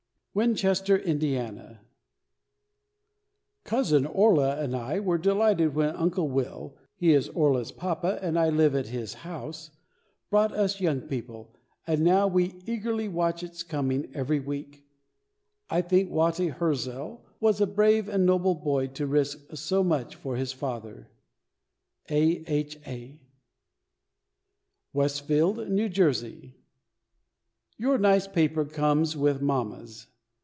WINCHESTER, 0.33 0.95
INDIANA. 0.97 1.81
Cousin 3.65 4.05
Orla 4.05 4.55
and 4.61 4.73
I 4.73 4.97
were 5.01 5.17
delighted 5.17 5.75
when 5.75 5.93
Uncle 5.93 6.29
Will 6.29 6.77
(he 6.95 7.11
is 7.11 7.27
Orla's 7.27 7.73
papa, 7.73 8.17
and 8.21 8.39
I 8.39 8.47
live 8.47 8.73
at 8.73 8.87
his 8.87 9.13
house) 9.27 9.71
brought 10.29 10.53
us 10.53 10.79
YOUNG 10.79 11.01
PEOPLE, 11.09 11.53
and 11.85 12.05
now 12.05 12.29
we 12.29 12.61
eagerly 12.65 13.09
watch 13.09 13.43
its 13.43 13.61
coming 13.61 14.09
every 14.15 14.39
week. 14.39 14.85
I 15.69 15.81
think 15.81 16.09
Watty 16.09 16.47
Hirzel 16.49 17.19
was 17.41 17.59
a 17.59 17.67
brave 17.67 18.07
and 18.07 18.25
noble 18.25 18.55
boy 18.55 18.87
to 18.87 19.05
risk 19.07 19.37
so 19.57 19.83
much 19.83 20.15
for 20.15 20.37
his 20.37 20.53
father. 20.53 21.09
A. 22.09 22.45
H. 22.47 22.79
A. 22.87 23.19
WESTFIELD, 24.93 25.67
NEW 25.67 25.89
JERSEY. 25.89 26.55
Your 27.77 27.97
nice 27.97 28.27
paper 28.27 28.63
comes 28.63 29.17
with 29.17 29.41
mamma's. 29.41 30.07